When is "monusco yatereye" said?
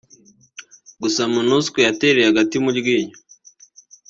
1.33-2.27